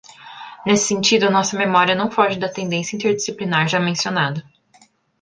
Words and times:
Nesse 0.65 0.87
sentido, 0.87 1.29
nossa 1.29 1.55
memória 1.55 1.93
não 1.93 2.09
foge 2.09 2.39
da 2.39 2.49
tendência 2.49 2.95
interdisciplinar 2.95 3.67
já 3.69 3.79
mencionada. 3.79 4.43